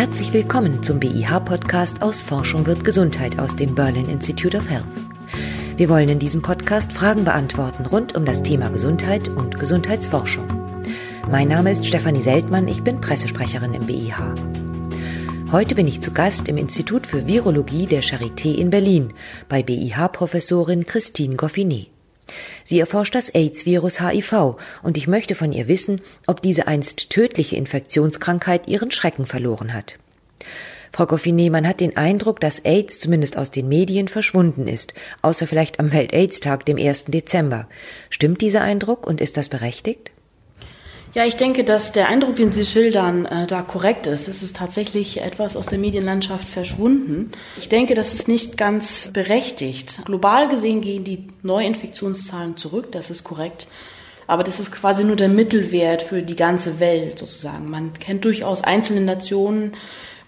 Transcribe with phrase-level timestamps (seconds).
[0.00, 4.86] Herzlich willkommen zum BIH-Podcast aus Forschung wird Gesundheit aus dem Berlin Institute of Health.
[5.76, 10.46] Wir wollen in diesem Podcast Fragen beantworten rund um das Thema Gesundheit und Gesundheitsforschung.
[11.30, 14.16] Mein Name ist Stefanie Seltmann, ich bin Pressesprecherin im BIH.
[15.52, 19.12] Heute bin ich zu Gast im Institut für Virologie der Charité in Berlin
[19.50, 21.88] bei BIH-Professorin Christine Goffinet.
[22.64, 27.56] Sie erforscht das AIDS-Virus HIV und ich möchte von ihr wissen, ob diese einst tödliche
[27.56, 29.96] Infektionskrankheit ihren Schrecken verloren hat.
[30.92, 35.46] Frau Goffinet, man hat den Eindruck, dass AIDS zumindest aus den Medien verschwunden ist, außer
[35.46, 37.06] vielleicht am Welt-AIDS-Tag, dem 1.
[37.06, 37.68] Dezember.
[38.10, 40.10] Stimmt dieser Eindruck und ist das berechtigt?
[41.12, 44.28] Ja, ich denke, dass der Eindruck, den Sie schildern, äh, da korrekt ist.
[44.28, 47.32] Es ist tatsächlich etwas aus der Medienlandschaft verschwunden.
[47.58, 50.04] Ich denke, das ist nicht ganz berechtigt.
[50.04, 53.66] Global gesehen gehen die Neuinfektionszahlen zurück, das ist korrekt.
[54.28, 57.68] Aber das ist quasi nur der Mittelwert für die ganze Welt sozusagen.
[57.68, 59.72] Man kennt durchaus einzelne Nationen,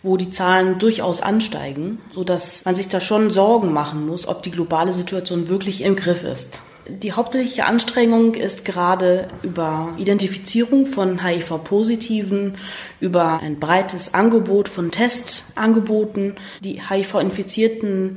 [0.02, 4.42] wo die Zahlen durchaus ansteigen, so dass man sich da schon Sorgen machen muss, ob
[4.42, 6.61] die globale Situation wirklich im Griff ist.
[6.88, 12.56] Die hauptsächliche Anstrengung ist gerade über Identifizierung von HIV-Positiven,
[12.98, 18.16] über ein breites Angebot von Testangeboten, die HIV-Infizierten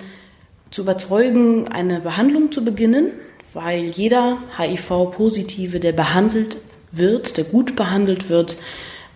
[0.71, 3.11] zu überzeugen, eine Behandlung zu beginnen,
[3.53, 6.57] weil jeder HIV-Positive, der behandelt
[6.91, 8.57] wird, der gut behandelt wird,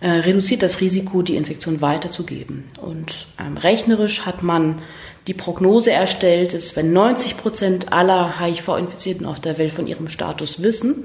[0.02, 2.66] äh, reduziert das Risiko, die Infektion weiterzugeben.
[2.80, 4.82] Und ähm, rechnerisch hat man
[5.28, 10.64] die Prognose erstellt, dass wenn 90 Prozent aller HIV-Infizierten auf der Welt von ihrem Status
[10.64, 11.04] wissen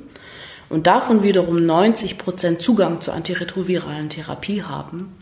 [0.69, 5.15] und davon wiederum 90 Prozent Zugang zur antiretroviralen Therapie haben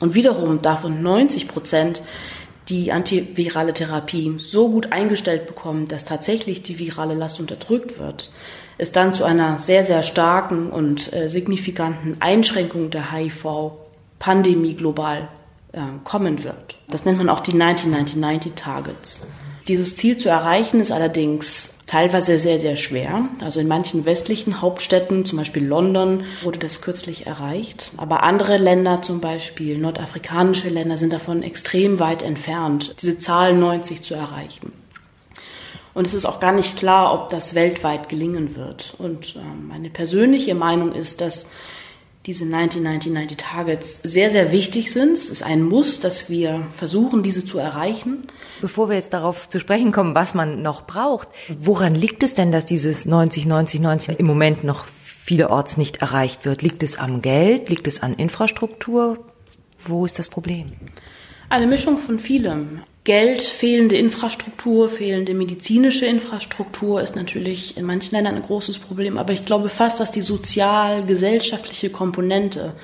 [0.00, 2.02] und wiederum davon 90 Prozent
[2.68, 8.30] die antivirale Therapie so gut eingestellt bekommen, dass tatsächlich die virale Last unterdrückt wird,
[8.78, 15.28] es dann zu einer sehr, sehr starken und äh, signifikanten Einschränkung der HIV-Pandemie global
[16.04, 16.76] kommen wird.
[16.88, 19.26] Das nennt man auch die 1990 Targets.
[19.68, 23.28] Dieses Ziel zu erreichen ist allerdings teilweise sehr, sehr schwer.
[23.40, 27.92] Also in manchen westlichen Hauptstädten, zum Beispiel London, wurde das kürzlich erreicht.
[27.96, 34.02] Aber andere Länder, zum Beispiel nordafrikanische Länder, sind davon extrem weit entfernt, diese Zahl 90
[34.02, 34.72] zu erreichen.
[35.94, 38.94] Und es ist auch gar nicht klar, ob das weltweit gelingen wird.
[38.98, 41.48] Und ähm, meine persönliche Meinung ist, dass
[42.26, 45.12] diese 1990 Targets sehr, sehr wichtig sind.
[45.12, 48.28] Es ist ein Muss, dass wir versuchen, diese zu erreichen.
[48.62, 52.50] Bevor wir jetzt darauf zu sprechen kommen, was man noch braucht, woran liegt es denn,
[52.50, 56.62] dass dieses 90, 90, 90 im Moment noch vielerorts nicht erreicht wird?
[56.62, 57.68] Liegt es am Geld?
[57.68, 59.18] Liegt es an Infrastruktur?
[59.84, 60.72] Wo ist das Problem?
[61.50, 62.80] Eine Mischung von vielem.
[63.04, 69.18] Geld, fehlende Infrastruktur, fehlende medizinische Infrastruktur ist natürlich in manchen Ländern ein großes Problem.
[69.18, 72.74] Aber ich glaube fast, dass die sozial-gesellschaftliche Komponente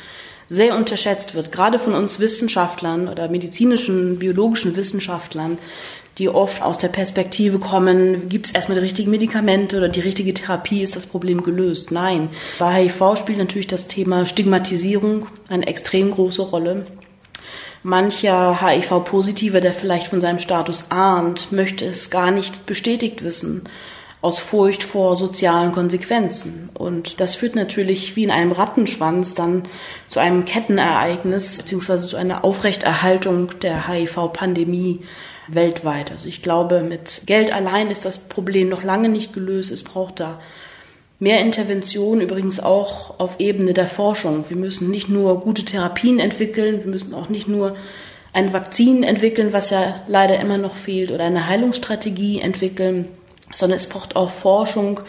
[0.51, 5.57] sehr unterschätzt wird, gerade von uns Wissenschaftlern oder medizinischen, biologischen Wissenschaftlern,
[6.19, 10.35] die oft aus der Perspektive kommen, gibt es erstmal die richtigen Medikamente oder die richtige
[10.35, 11.93] Therapie, ist das Problem gelöst?
[11.93, 12.29] Nein.
[12.59, 16.85] Bei HIV spielt natürlich das Thema Stigmatisierung eine extrem große Rolle.
[17.83, 23.65] Mancher HIV-Positive, der vielleicht von seinem Status ahnt, möchte es gar nicht bestätigt wissen,
[24.21, 26.69] aus Furcht vor sozialen Konsequenzen.
[26.75, 29.63] Und das führt natürlich wie in einem Rattenschwanz dann
[30.09, 35.01] zu einem Kettenereignis beziehungsweise zu einer Aufrechterhaltung der HIV-Pandemie
[35.49, 36.11] weltweit.
[36.11, 39.73] Also ich glaube, mit Geld allein ist das Problem noch lange nicht gelöst.
[39.73, 40.39] Es braucht da
[41.23, 44.47] Mehr Intervention übrigens auch auf Ebene der Forschung.
[44.49, 47.77] Wir müssen nicht nur gute Therapien entwickeln, wir müssen auch nicht nur
[48.33, 53.07] ein Vakzin entwickeln, was ja leider immer noch fehlt, oder eine Heilungsstrategie entwickeln,
[53.53, 55.01] sondern es braucht auch Forschung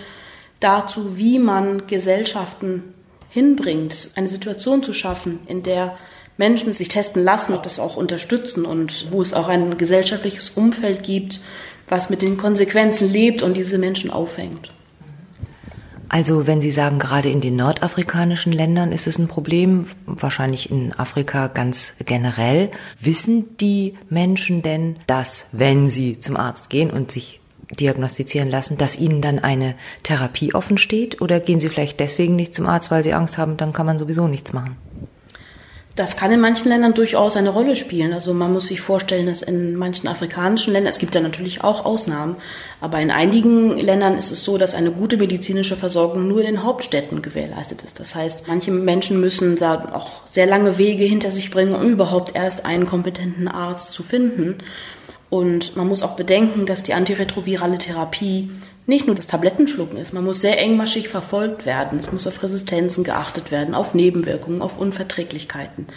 [0.59, 2.93] dazu, wie man Gesellschaften
[3.29, 5.97] hinbringt, eine Situation zu schaffen, in der
[6.35, 11.03] Menschen sich testen lassen und das auch unterstützen und wo es auch ein gesellschaftliches Umfeld
[11.03, 11.39] gibt,
[11.87, 14.73] was mit den Konsequenzen lebt und diese Menschen aufhängt.
[16.13, 20.91] Also wenn Sie sagen, gerade in den nordafrikanischen Ländern ist es ein Problem, wahrscheinlich in
[20.91, 22.69] Afrika ganz generell.
[22.99, 27.39] Wissen die Menschen denn, dass wenn sie zum Arzt gehen und sich
[27.79, 31.21] diagnostizieren lassen, dass ihnen dann eine Therapie offen steht?
[31.21, 33.97] Oder gehen sie vielleicht deswegen nicht zum Arzt, weil sie Angst haben, dann kann man
[33.97, 34.75] sowieso nichts machen?
[36.01, 38.11] Das kann in manchen Ländern durchaus eine Rolle spielen.
[38.11, 41.85] Also man muss sich vorstellen, dass in manchen afrikanischen Ländern, es gibt da natürlich auch
[41.85, 42.37] Ausnahmen,
[42.79, 46.63] aber in einigen Ländern ist es so, dass eine gute medizinische Versorgung nur in den
[46.63, 47.99] Hauptstädten gewährleistet ist.
[47.99, 52.35] Das heißt, manche Menschen müssen da auch sehr lange Wege hinter sich bringen, um überhaupt
[52.35, 54.57] erst einen kompetenten Arzt zu finden.
[55.29, 58.49] Und man muss auch bedenken, dass die antiretrovirale Therapie
[58.87, 60.13] nicht nur das Tablettenschlucken ist.
[60.13, 61.99] Man muss sehr engmaschig verfolgt werden.
[61.99, 65.87] Es muss auf Resistenzen geachtet werden, auf Nebenwirkungen, auf Unverträglichkeiten.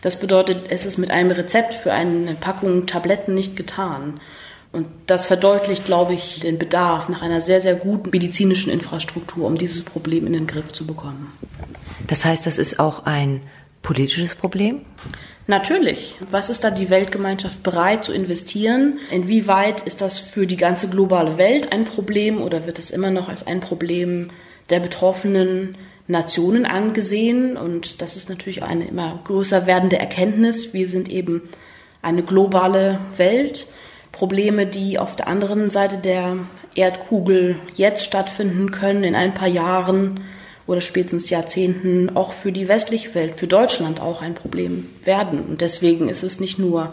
[0.00, 4.20] Das bedeutet, es ist mit einem Rezept für eine Packung Tabletten nicht getan.
[4.72, 9.56] Und das verdeutlicht, glaube ich, den Bedarf nach einer sehr, sehr guten medizinischen Infrastruktur, um
[9.56, 11.32] dieses Problem in den Griff zu bekommen.
[12.08, 13.42] Das heißt, das ist auch ein
[13.82, 14.80] politisches Problem?
[15.46, 16.16] Natürlich.
[16.30, 18.98] Was ist da die Weltgemeinschaft bereit zu investieren?
[19.10, 23.28] Inwieweit ist das für die ganze globale Welt ein Problem oder wird es immer noch
[23.28, 24.28] als ein Problem
[24.70, 25.76] der betroffenen
[26.06, 27.58] Nationen angesehen?
[27.58, 30.72] Und das ist natürlich eine immer größer werdende Erkenntnis.
[30.72, 31.42] Wir sind eben
[32.00, 33.66] eine globale Welt.
[34.12, 36.38] Probleme, die auf der anderen Seite der
[36.74, 40.20] Erdkugel jetzt stattfinden können, in ein paar Jahren,
[40.66, 45.40] oder spätestens Jahrzehnten auch für die westliche Welt, für Deutschland auch ein Problem werden.
[45.40, 46.92] Und deswegen ist es nicht nur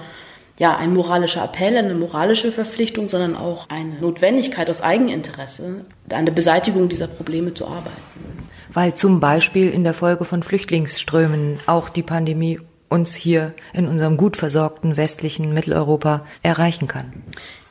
[0.59, 6.33] ja, ein moralischer Appell, eine moralische Verpflichtung, sondern auch eine Notwendigkeit aus Eigeninteresse, an der
[6.33, 8.01] Beseitigung dieser Probleme zu arbeiten.
[8.73, 12.59] Weil zum Beispiel in der Folge von Flüchtlingsströmen auch die Pandemie
[12.89, 17.13] uns hier in unserem gut versorgten westlichen Mitteleuropa erreichen kann.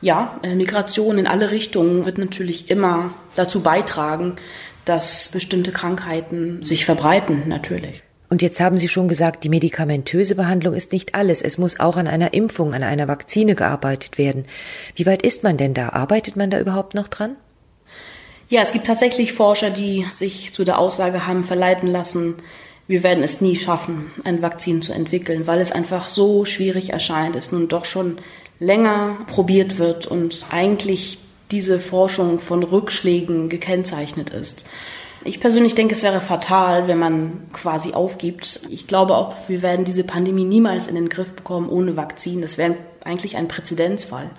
[0.01, 4.35] Ja, äh, Migration in alle Richtungen wird natürlich immer dazu beitragen,
[4.91, 8.03] dass bestimmte Krankheiten sich verbreiten, natürlich.
[8.29, 11.41] Und jetzt haben Sie schon gesagt, die medikamentöse Behandlung ist nicht alles.
[11.41, 14.45] Es muss auch an einer Impfung, an einer Vakzine gearbeitet werden.
[14.95, 15.89] Wie weit ist man denn da?
[15.89, 17.37] Arbeitet man da überhaupt noch dran?
[18.49, 22.35] Ja, es gibt tatsächlich Forscher, die sich zu der Aussage haben verleiten lassen,
[22.87, 27.37] wir werden es nie schaffen, ein Vakzin zu entwickeln, weil es einfach so schwierig erscheint,
[27.37, 28.17] es nun doch schon
[28.59, 31.19] länger probiert wird und eigentlich
[31.51, 34.65] diese Forschung von Rückschlägen gekennzeichnet ist.
[35.23, 38.61] Ich persönlich denke, es wäre fatal, wenn man quasi aufgibt.
[38.69, 42.41] Ich glaube auch, wir werden diese Pandemie niemals in den Griff bekommen ohne Vakzin.
[42.41, 44.31] Das wäre eigentlich ein Präzedenzfall,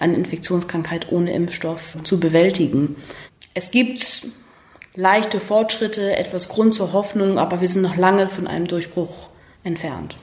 [0.00, 2.96] eine Infektionskrankheit ohne Impfstoff zu bewältigen.
[3.54, 4.26] Es gibt
[4.96, 9.28] leichte Fortschritte, etwas Grund zur Hoffnung, aber wir sind noch lange von einem Durchbruch
[9.62, 10.16] entfernt.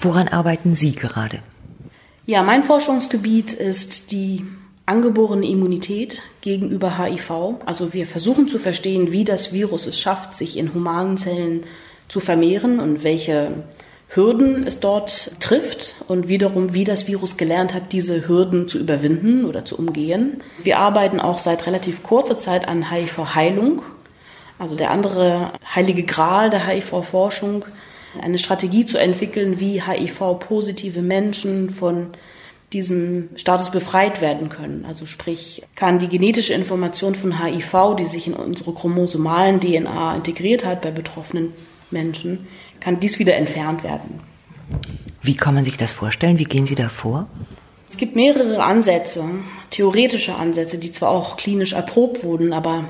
[0.00, 1.40] Woran arbeiten Sie gerade?
[2.26, 4.46] Ja, mein Forschungsgebiet ist die
[4.90, 7.30] angeborene Immunität gegenüber HIV.
[7.64, 11.62] Also wir versuchen zu verstehen, wie das Virus es schafft, sich in humanen Zellen
[12.08, 13.52] zu vermehren und welche
[14.08, 19.44] Hürden es dort trifft und wiederum, wie das Virus gelernt hat, diese Hürden zu überwinden
[19.44, 20.42] oder zu umgehen.
[20.64, 23.82] Wir arbeiten auch seit relativ kurzer Zeit an HIV-Heilung,
[24.58, 27.64] also der andere heilige Gral der HIV-Forschung,
[28.20, 32.08] eine Strategie zu entwickeln, wie HIV-positive Menschen von
[32.72, 34.84] diesem Status befreit werden können.
[34.86, 40.64] Also sprich, kann die genetische Information von HIV, die sich in unsere chromosomalen DNA integriert
[40.64, 41.52] hat bei betroffenen
[41.90, 42.46] Menschen,
[42.78, 44.20] kann dies wieder entfernt werden.
[45.22, 46.38] Wie kann man sich das vorstellen?
[46.38, 47.26] Wie gehen Sie da vor?
[47.88, 49.24] Es gibt mehrere Ansätze,
[49.70, 52.84] theoretische Ansätze, die zwar auch klinisch erprobt wurden, aber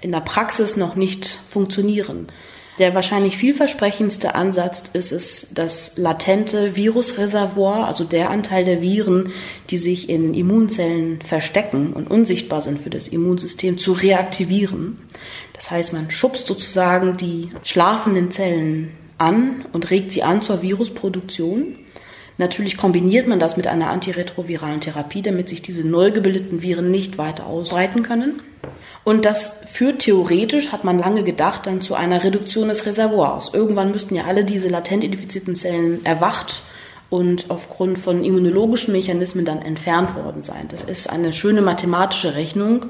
[0.00, 2.28] in der Praxis noch nicht funktionieren.
[2.78, 9.32] Der wahrscheinlich vielversprechendste Ansatz ist es, das latente Virusreservoir, also der Anteil der Viren,
[9.70, 14.98] die sich in Immunzellen verstecken und unsichtbar sind für das Immunsystem, zu reaktivieren.
[15.54, 21.78] Das heißt, man schubst sozusagen die schlafenden Zellen an und regt sie an zur Virusproduktion.
[22.38, 27.16] Natürlich kombiniert man das mit einer antiretroviralen Therapie, damit sich diese neu gebildeten Viren nicht
[27.16, 28.42] weiter ausbreiten können.
[29.04, 33.54] Und das führt theoretisch, hat man lange gedacht, dann zu einer Reduktion des Reservoirs.
[33.54, 36.62] Irgendwann müssten ja alle diese latent infizierten Zellen erwacht
[37.08, 40.66] und aufgrund von immunologischen Mechanismen dann entfernt worden sein.
[40.68, 42.86] Das ist eine schöne mathematische Rechnung,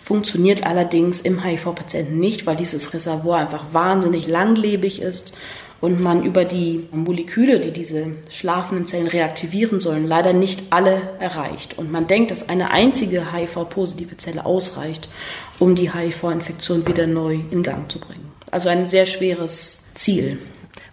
[0.00, 5.34] funktioniert allerdings im HIV-Patienten nicht, weil dieses Reservoir einfach wahnsinnig langlebig ist
[5.80, 11.78] und man über die Moleküle, die diese schlafenden Zellen reaktivieren sollen, leider nicht alle erreicht.
[11.78, 15.08] Und man denkt, dass eine einzige HIV-positive Zelle ausreicht,
[15.58, 18.32] um die HIV-Infektion wieder neu in Gang zu bringen.
[18.50, 20.38] Also ein sehr schweres Ziel.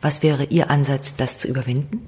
[0.01, 2.01] Was wäre Ihr Ansatz, das zu überwinden?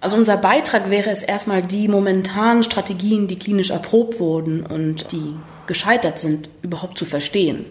[0.00, 5.34] Also unser Beitrag wäre es erstmal, die momentanen Strategien, die klinisch erprobt wurden und die
[5.66, 7.64] gescheitert sind, überhaupt zu verstehen.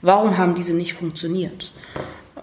[0.00, 1.72] Warum haben diese nicht funktioniert?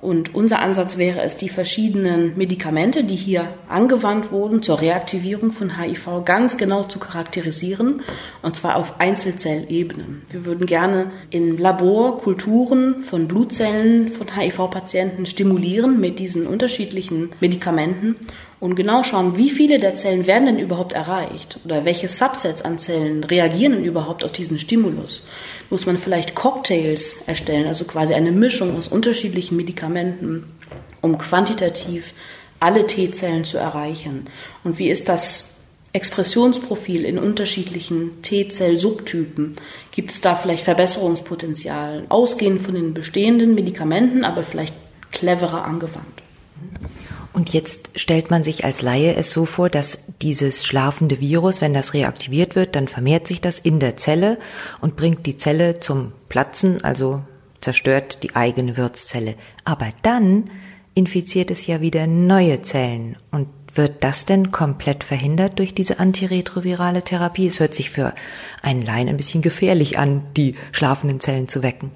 [0.02, 5.80] Und unser Ansatz wäre es, die verschiedenen Medikamente, die hier angewandt wurden zur Reaktivierung von
[5.80, 8.02] HIV, ganz genau zu charakterisieren,
[8.42, 10.06] und zwar auf Einzelzellebene.
[10.32, 18.16] Wir würden gerne in Labor Kulturen von Blutzellen von HIV-Patienten stimulieren mit diesen unterschiedlichen Medikamenten
[18.60, 22.78] und genau schauen, wie viele der Zellen werden denn überhaupt erreicht oder welche Subsets an
[22.80, 25.28] Zellen reagieren denn überhaupt auf diesen Stimulus.
[25.72, 30.44] Muss man vielleicht Cocktails erstellen, also quasi eine Mischung aus unterschiedlichen Medikamenten,
[31.02, 32.14] um quantitativ
[32.60, 34.28] alle T-Zellen zu erreichen.
[34.64, 35.56] Und wie ist das
[35.94, 39.56] Expressionsprofil in unterschiedlichen T-Zell-Subtypen?
[39.92, 42.06] Gibt es da vielleicht Verbesserungspotenzial?
[42.10, 44.76] Ausgehend von den bestehenden Medikamenten, aber vielleicht
[45.12, 46.22] cleverer angewandt.
[47.34, 51.74] Und jetzt stellt man sich als Laie es so vor, dass dieses schlafende Virus, wenn
[51.74, 54.38] das reaktiviert wird, dann vermehrt sich das in der Zelle
[54.82, 57.22] und bringt die Zelle zum Platzen, also
[57.62, 59.36] zerstört die eigene Wirtszelle.
[59.64, 60.50] Aber dann
[60.94, 63.18] infiziert es ja wieder neue Zellen.
[63.32, 67.48] Und wird das denn komplett verhindert durch diese antiretrovirale Therapie?
[67.48, 68.14] Es hört sich für
[68.62, 71.92] einen Laien ein bisschen gefährlich an, die schlafenden Zellen zu wecken.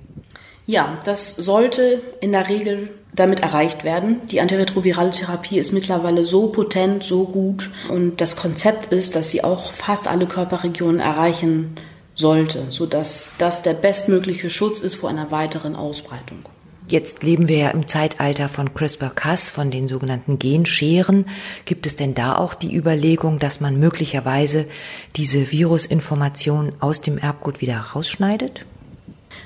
[0.66, 4.22] Ja, das sollte in der Regel damit erreicht werden.
[4.30, 9.44] Die antiretrovirale Therapie ist mittlerweile so potent, so gut und das Konzept ist, dass sie
[9.44, 11.76] auch fast alle Körperregionen erreichen
[12.14, 16.40] sollte, sodass das der bestmögliche Schutz ist vor einer weiteren Ausbreitung.
[16.88, 21.26] Jetzt leben wir ja im Zeitalter von CRISPR-Cas, von den sogenannten Genscheren.
[21.66, 24.68] Gibt es denn da auch die Überlegung, dass man möglicherweise
[25.16, 28.66] diese Virusinformation aus dem Erbgut wieder rausschneidet?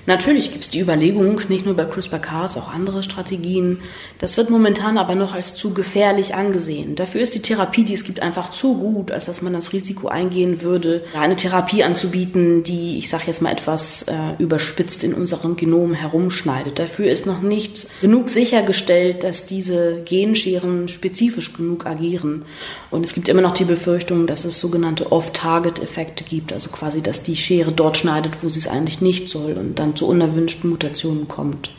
[0.06, 3.82] Natürlich gibt es die Überlegung, nicht nur bei CRISPR-Cas, auch andere Strategien.
[4.18, 6.96] Das wird momentan aber noch als zu gefährlich angesehen.
[6.96, 10.08] Dafür ist die Therapie, die es gibt, einfach zu gut, als dass man das Risiko
[10.08, 15.56] eingehen würde, eine Therapie anzubieten, die, ich sage jetzt mal etwas äh, überspitzt in unserem
[15.56, 16.79] Genom herumschneidet.
[16.79, 22.46] Dafür ist noch nicht genug sichergestellt, dass diese Genscheren spezifisch genug agieren.
[22.89, 27.22] Und es gibt immer noch die Befürchtung, dass es sogenannte Off-Target-Effekte gibt, also quasi, dass
[27.22, 31.27] die Schere dort schneidet, wo sie es eigentlich nicht soll und dann zu unerwünschten Mutationen
[31.27, 31.72] kommt.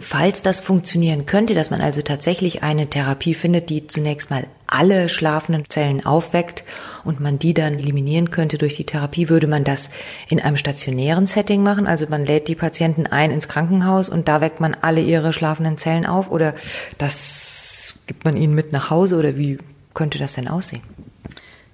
[0.00, 5.08] Falls das funktionieren könnte, dass man also tatsächlich eine Therapie findet, die zunächst mal alle
[5.08, 6.64] schlafenden Zellen aufweckt
[7.04, 9.90] und man die dann eliminieren könnte durch die Therapie, würde man das
[10.28, 11.86] in einem stationären Setting machen?
[11.86, 15.78] Also man lädt die Patienten ein ins Krankenhaus und da weckt man alle ihre schlafenden
[15.78, 16.54] Zellen auf oder
[16.98, 19.58] das gibt man ihnen mit nach Hause oder wie
[19.94, 20.82] könnte das denn aussehen?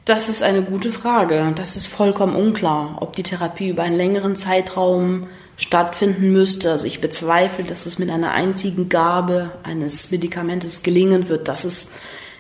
[0.05, 1.53] Das ist eine gute Frage.
[1.55, 5.29] Das ist vollkommen unklar, ob die Therapie über einen längeren Zeitraum
[5.61, 6.73] stattfinden müsste.
[6.73, 11.49] Also ich bezweifle, dass es mit einer einzigen Gabe eines Medikamentes gelingen wird.
[11.49, 11.91] Das ist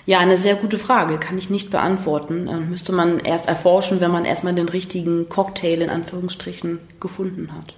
[0.07, 2.49] ja eine sehr gute Frage, kann ich nicht beantworten.
[2.49, 7.75] Äh, müsste man erst erforschen, wenn man erstmal den richtigen Cocktail in Anführungsstrichen gefunden hat.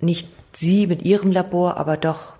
[0.00, 2.32] Nicht Sie mit Ihrem Labor, aber doch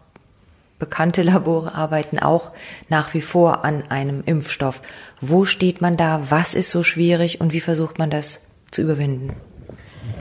[0.79, 2.53] bekannte Labore arbeiten auch
[2.89, 4.81] nach wie vor an einem Impfstoff.
[5.21, 6.31] Wo steht man da?
[6.31, 9.37] Was ist so schwierig und wie versucht man das zu überwinden?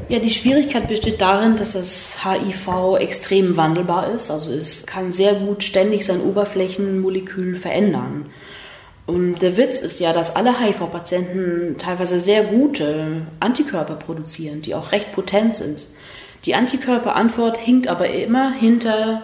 [0.07, 4.29] Ja, die Schwierigkeit besteht darin, dass das HIV extrem wandelbar ist.
[4.29, 8.27] Also es kann sehr gut ständig sein Oberflächenmolekül verändern.
[9.07, 14.91] Und der Witz ist ja, dass alle HIV-Patienten teilweise sehr gute Antikörper produzieren, die auch
[14.91, 15.87] recht potent sind.
[16.45, 19.21] Die Antikörperantwort hinkt aber immer hinter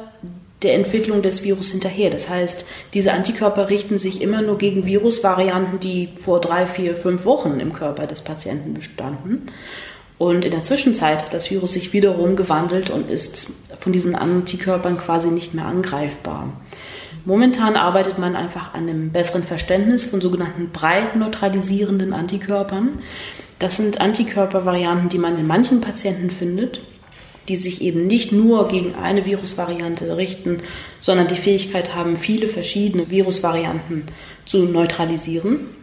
[0.63, 2.09] der Entwicklung des Virus hinterher.
[2.11, 7.25] Das heißt, diese Antikörper richten sich immer nur gegen Virusvarianten, die vor drei, vier, fünf
[7.25, 9.47] Wochen im Körper des Patienten bestanden.
[10.21, 13.47] Und in der Zwischenzeit hat das Virus sich wiederum gewandelt und ist
[13.79, 16.53] von diesen Antikörpern quasi nicht mehr angreifbar.
[17.25, 22.99] Momentan arbeitet man einfach an einem besseren Verständnis von sogenannten breit neutralisierenden Antikörpern.
[23.57, 26.81] Das sind Antikörpervarianten, die man in manchen Patienten findet,
[27.47, 30.59] die sich eben nicht nur gegen eine Virusvariante richten,
[30.99, 34.03] sondern die Fähigkeit haben, viele verschiedene Virusvarianten
[34.45, 35.80] zu neutralisieren.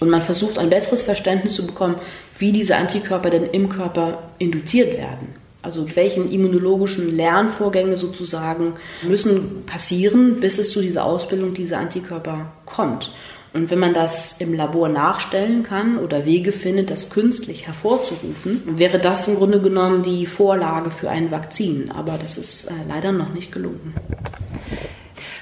[0.00, 1.96] Und man versucht ein besseres Verständnis zu bekommen,
[2.38, 5.40] wie diese Antikörper denn im Körper induziert werden.
[5.62, 13.12] Also welche immunologischen Lernvorgänge sozusagen müssen passieren, bis es zu dieser Ausbildung dieser Antikörper kommt.
[13.52, 18.98] Und wenn man das im Labor nachstellen kann oder Wege findet, das künstlich hervorzurufen, wäre
[18.98, 21.90] das im Grunde genommen die Vorlage für ein Vakzin.
[21.90, 23.94] Aber das ist äh, leider noch nicht gelungen.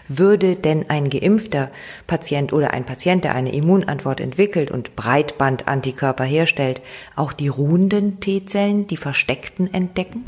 [0.09, 1.71] Würde denn ein geimpfter
[2.07, 6.81] Patient oder ein Patient, der eine Immunantwort entwickelt und Breitbandantikörper herstellt,
[7.15, 10.25] auch die ruhenden T-Zellen, die versteckten, entdecken?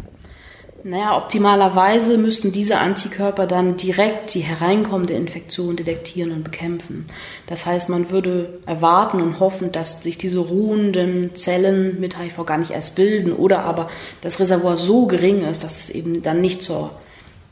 [0.83, 7.07] Naja, optimalerweise müssten diese Antikörper dann direkt die hereinkommende Infektion detektieren und bekämpfen.
[7.47, 12.57] Das heißt, man würde erwarten und hoffen, dass sich diese ruhenden Zellen mit HIV gar
[12.57, 13.91] nicht erst bilden oder aber
[14.23, 16.93] das Reservoir so gering ist, dass es eben dann nicht zur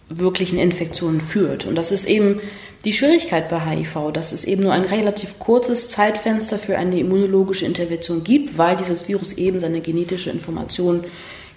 [0.08, 1.66] wirklichen Infektionen führt.
[1.66, 2.40] Und das ist eben
[2.84, 7.66] die Schwierigkeit bei HIV, dass es eben nur ein relativ kurzes Zeitfenster für eine immunologische
[7.66, 11.04] Intervention gibt, weil dieses Virus eben seine genetische Information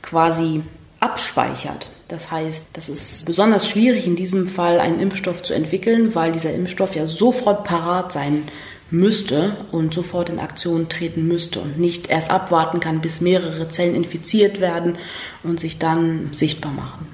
[0.01, 0.61] quasi
[0.99, 1.89] abspeichert.
[2.07, 6.53] Das heißt, das ist besonders schwierig in diesem Fall einen Impfstoff zu entwickeln, weil dieser
[6.53, 8.43] Impfstoff ja sofort parat sein
[8.89, 13.95] müsste und sofort in Aktion treten müsste und nicht erst abwarten kann, bis mehrere Zellen
[13.95, 14.97] infiziert werden
[15.43, 17.07] und sich dann sichtbar machen.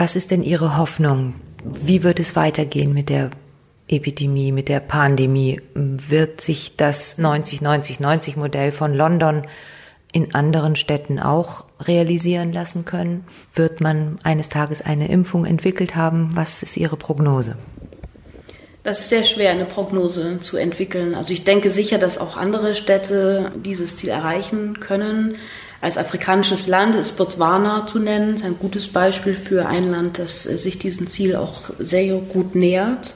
[0.00, 1.34] Was ist denn Ihre Hoffnung?
[1.62, 3.28] Wie wird es weitergehen mit der
[3.86, 5.60] Epidemie, mit der Pandemie.
[5.74, 9.42] Wird sich das 90-90-90-Modell von London
[10.10, 13.26] in anderen Städten auch realisieren lassen können?
[13.54, 16.30] Wird man eines Tages eine Impfung entwickelt haben?
[16.32, 17.56] Was ist Ihre Prognose?
[18.82, 21.14] Das ist sehr schwer, eine Prognose zu entwickeln.
[21.14, 25.36] Also ich denke sicher, dass auch andere Städte dieses Ziel erreichen können.
[25.80, 28.34] Als afrikanisches Land ist Botswana zu nennen.
[28.34, 33.14] Ist ein gutes Beispiel für ein Land, das sich diesem Ziel auch sehr gut nähert.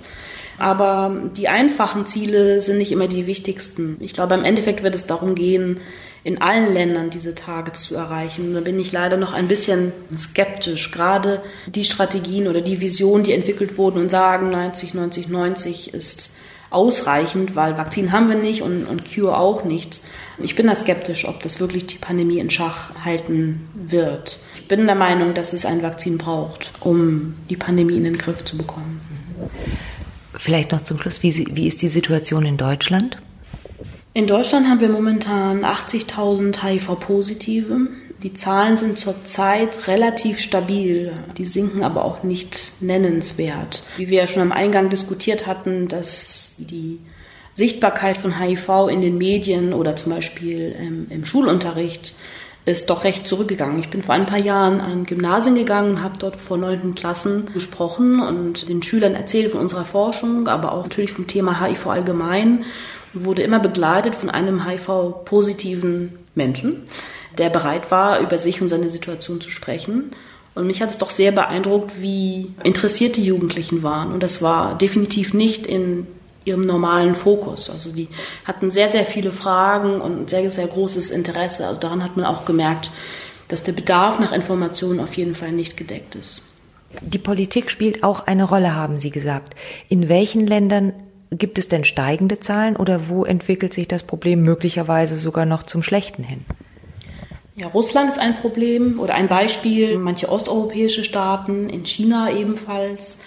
[0.57, 3.97] Aber die einfachen Ziele sind nicht immer die wichtigsten.
[4.01, 5.81] Ich glaube, im Endeffekt wird es darum gehen,
[6.23, 8.55] in allen Ländern diese Targets zu erreichen.
[8.55, 10.91] da bin ich leider noch ein bisschen skeptisch.
[10.91, 16.31] Gerade die Strategien oder die Visionen, die entwickelt wurden und sagen, 90, 90, 90 ist
[16.75, 20.01] ausreichend, weil Vakzin haben wir nicht und, und Cure auch nicht.
[20.39, 24.41] Ich bin da skeptisch, ob das wirklich die Pandemie in Schach halten wird.
[24.57, 28.45] Ich bin der Meinung, dass es ein Vakzin braucht, um die Pandemie in den Griff
[28.45, 29.01] zu bekommen.
[30.37, 33.19] Vielleicht noch zum Schluss, wie, wie ist die Situation in Deutschland?
[34.13, 37.89] In Deutschland haben wir momentan 80.000 HIV-Positive.
[38.25, 41.13] Die Zahlen sind zurzeit relativ stabil.
[41.37, 43.83] Die sinken aber auch nicht nennenswert.
[43.99, 47.01] Wie wir ja schon am Eingang diskutiert hatten, dass die
[47.53, 52.15] Sichtbarkeit von HIV in den Medien oder zum Beispiel ähm, im Schulunterricht
[52.65, 53.79] ist doch recht zurückgegangen.
[53.79, 58.21] Ich bin vor ein paar Jahren an Gymnasien gegangen, habe dort vor neunten Klassen gesprochen
[58.21, 62.65] und den Schülern erzählt von unserer Forschung, aber auch natürlich vom Thema HIV allgemein
[63.13, 66.85] wurde immer begleitet von einem HIV-positiven Menschen,
[67.39, 70.13] der bereit war, über sich und seine Situation zu sprechen.
[70.55, 74.13] Und mich hat es doch sehr beeindruckt, wie interessiert die Jugendlichen waren.
[74.13, 76.07] Und das war definitiv nicht in
[76.45, 77.71] ihrem normalen Fokus.
[77.71, 78.09] Also die
[78.45, 81.67] hatten sehr, sehr viele Fragen und sehr, sehr großes Interesse.
[81.67, 82.91] Also daran hat man auch gemerkt,
[83.49, 86.43] dass der Bedarf nach Informationen auf jeden Fall nicht gedeckt ist.
[87.03, 89.55] Die Politik spielt auch eine Rolle, haben Sie gesagt.
[89.89, 90.93] In welchen Ländern
[91.39, 95.83] Gibt es denn steigende Zahlen oder wo entwickelt sich das Problem möglicherweise sogar noch zum
[95.83, 96.45] Schlechten hin?
[97.57, 103.19] Ja, Russland ist ein Problem oder ein Beispiel, manche osteuropäische Staaten, in China ebenfalls.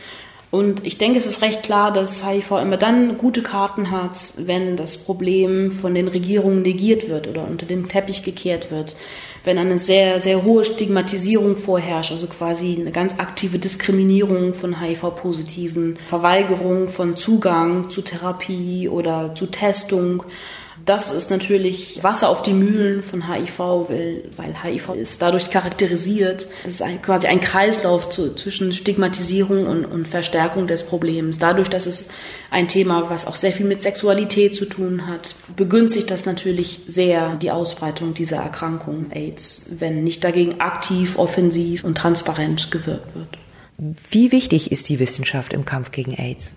[0.51, 4.75] Und ich denke, es ist recht klar, dass HIV immer dann gute Karten hat, wenn
[4.75, 8.98] das Problem von den Regierungen negiert wird oder unter den Teppich gekehrt wird.
[9.46, 16.00] Wenn eine sehr, sehr hohe Stigmatisierung vorherrscht, also quasi eine ganz aktive Diskriminierung von HIV-Positiven,
[16.05, 20.24] Verweigerung von Zugang zu Therapie oder zu Testung
[20.87, 26.47] das ist natürlich Wasser auf die Mühlen von HIV, weil, weil HIV ist dadurch charakterisiert.
[26.63, 31.39] Es ist ein, quasi ein Kreislauf zu, zwischen Stigmatisierung und, und Verstärkung des Problems.
[31.39, 32.05] Dadurch, dass es
[32.51, 37.35] ein Thema, was auch sehr viel mit Sexualität zu tun hat, begünstigt das natürlich sehr
[37.35, 43.37] die Ausbreitung dieser Erkrankung AIDS, wenn nicht dagegen aktiv, offensiv und transparent gewirkt wird.
[44.09, 46.55] Wie wichtig ist die Wissenschaft im Kampf gegen AIDS?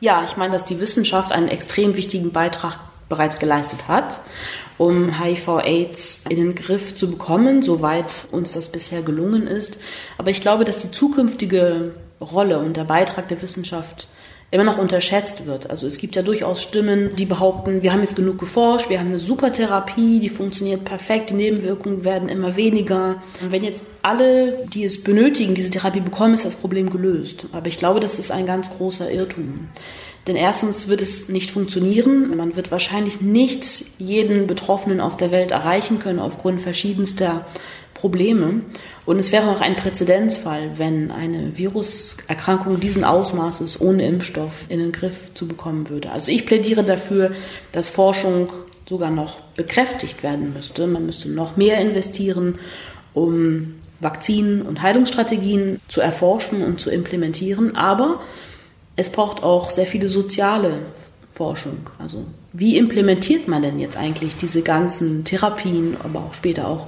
[0.00, 4.20] Ja, ich meine, dass die Wissenschaft einen extrem wichtigen Beitrag bereits geleistet hat,
[4.78, 9.78] um HIV-Aids in den Griff zu bekommen, soweit uns das bisher gelungen ist.
[10.18, 14.08] Aber ich glaube, dass die zukünftige Rolle und der Beitrag der Wissenschaft
[14.50, 15.68] immer noch unterschätzt wird.
[15.70, 19.08] Also es gibt ja durchaus Stimmen, die behaupten, wir haben jetzt genug geforscht, wir haben
[19.08, 23.20] eine super Therapie, die funktioniert perfekt, die Nebenwirkungen werden immer weniger.
[23.42, 27.46] Und wenn jetzt alle, die es benötigen, diese Therapie bekommen, ist das Problem gelöst.
[27.52, 29.68] Aber ich glaube, das ist ein ganz großer Irrtum.
[30.26, 32.36] Denn erstens wird es nicht funktionieren.
[32.36, 33.64] Man wird wahrscheinlich nicht
[33.98, 37.46] jeden Betroffenen auf der Welt erreichen können aufgrund verschiedenster
[37.94, 38.60] Probleme.
[39.06, 44.92] Und es wäre auch ein Präzedenzfall, wenn eine Viruserkrankung diesen Ausmaßes ohne Impfstoff in den
[44.92, 46.10] Griff zu bekommen würde.
[46.10, 47.30] Also ich plädiere dafür,
[47.72, 48.52] dass Forschung
[48.88, 50.86] sogar noch bekräftigt werden müsste.
[50.86, 52.58] Man müsste noch mehr investieren,
[53.14, 57.76] um Vakzinen und Heilungsstrategien zu erforschen und zu implementieren.
[57.76, 58.20] Aber
[58.96, 60.80] es braucht auch sehr viele soziale
[61.30, 61.90] Forschung.
[61.98, 66.86] Also wie implementiert man denn jetzt eigentlich diese ganzen Therapien, aber auch später auch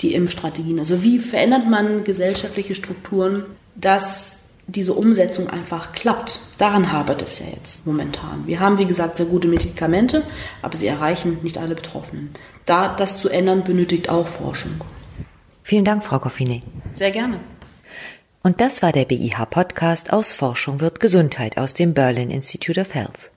[0.00, 0.78] die Impfstrategien?
[0.78, 3.44] Also wie verändert man gesellschaftliche Strukturen,
[3.74, 4.36] dass
[4.68, 6.38] diese Umsetzung einfach klappt?
[6.58, 8.46] Daran hapert es ja jetzt momentan.
[8.46, 10.22] Wir haben, wie gesagt, sehr gute Medikamente,
[10.62, 12.30] aber sie erreichen nicht alle Betroffenen.
[12.66, 14.80] Da das zu ändern, benötigt auch Forschung.
[15.64, 16.62] Vielen Dank, Frau Coffini.
[16.94, 17.40] Sehr gerne.
[18.42, 23.30] Und das war der BIH-Podcast aus Forschung wird Gesundheit aus dem Berlin Institute of Health.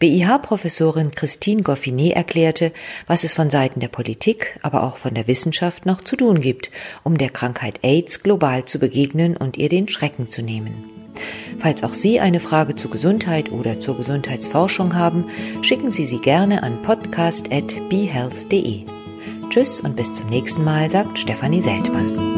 [0.00, 2.72] BIH-Professorin Christine Goffinet erklärte,
[3.06, 6.70] was es von Seiten der Politik, aber auch von der Wissenschaft noch zu tun gibt,
[7.04, 10.84] um der Krankheit AIDS global zu begegnen und ihr den Schrecken zu nehmen.
[11.60, 15.26] Falls auch Sie eine Frage zur Gesundheit oder zur Gesundheitsforschung haben,
[15.62, 18.80] schicken Sie sie gerne an podcast.behealth.de.
[19.50, 22.33] Tschüss und bis zum nächsten Mal, sagt Stefanie Seltmann.